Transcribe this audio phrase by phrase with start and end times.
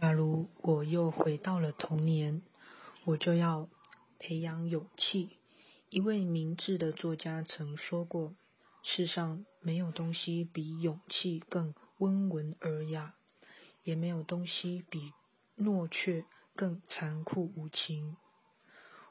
[0.00, 2.40] 假如我又回到了童年，
[3.04, 3.68] 我就要
[4.18, 5.36] 培养勇气。
[5.90, 8.34] 一位明智的作家曾说过
[8.82, 13.16] ：“世上没有东西比勇气更温文尔雅，
[13.82, 15.12] 也没有东西比
[15.58, 16.24] 懦怯
[16.56, 18.16] 更残酷无情。”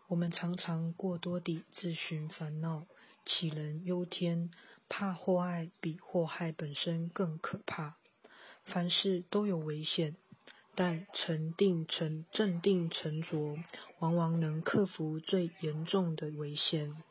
[0.10, 2.88] 我们常常过多地自寻烦恼，
[3.24, 4.50] 杞人忧天，
[4.90, 7.98] 怕祸害比祸害本身更可怕。
[8.66, 10.16] 凡事都有危险。
[10.74, 13.58] 但沉定、沉镇定、沉着，
[14.00, 17.04] 往往能克服最严重的危险。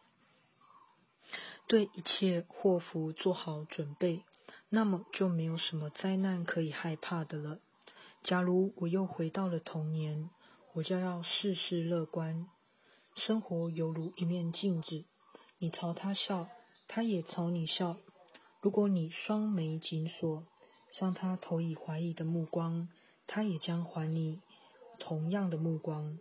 [1.67, 4.25] 对一切祸福做好准备，
[4.71, 7.61] 那么就没有什么灾难可以害怕的了。
[8.23, 10.31] 假如我又回到了童年，
[10.75, 12.49] 我就要事事乐观。
[13.15, 15.05] 生活犹如一面镜子，
[15.59, 16.49] 你朝他笑，
[16.89, 17.99] 他也朝你笑。
[18.61, 20.45] 如果你双眉紧锁，
[20.91, 22.89] 向他投以怀疑的目光。
[23.33, 24.41] 他也将还你
[24.99, 26.19] 同样的目光。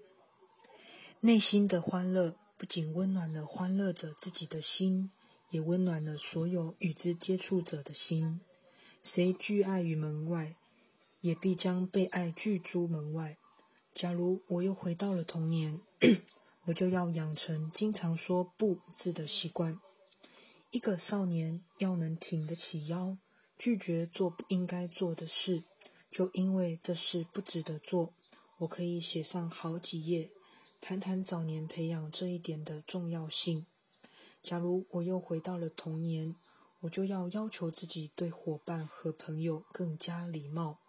[1.21, 5.09] 内心的欢乐不仅温暖了欢乐者自己的心，
[5.49, 8.41] 也温暖了所有与之接触者的心。
[9.01, 10.55] 谁拒爱于门外，
[11.21, 13.39] 也必将被爱拒诸门外。
[13.91, 15.81] 假如我又回到了童年，
[16.65, 19.79] 我就要养成经常说“不”字的习惯。
[20.69, 23.17] 一个少年要能挺得起腰，
[23.57, 25.63] 拒绝做不应该做的事。
[26.11, 28.13] 就因为这事不值得做，
[28.57, 30.31] 我可以写上好几页，
[30.81, 33.65] 谈谈早年培养这一点的重要性。
[34.41, 36.35] 假如我又回到了童年，
[36.81, 40.79] 我就要要求自己对伙伴和朋友更加礼貌，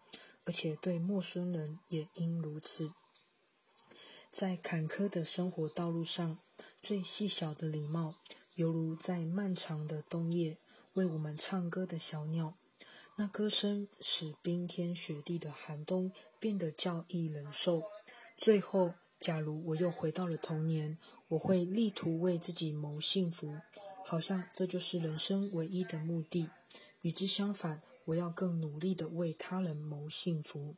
[0.44, 2.92] 而且对陌生人也应如此。
[4.30, 6.38] 在坎坷的生活道路上，
[6.80, 8.14] 最细小的礼貌，
[8.54, 10.58] 犹如在漫长的冬夜
[10.94, 12.54] 为我们唱歌的小鸟。
[13.20, 17.82] 那歌声使冰天雪地的寒冬变得较易忍受。
[18.34, 20.96] 最后，假如我又回到了童年，
[21.28, 23.58] 我会力图为自己谋幸福，
[24.06, 26.48] 好像这就是人生唯一的目的。
[27.02, 30.76] 与之相反，我要更努力地为他人谋幸福。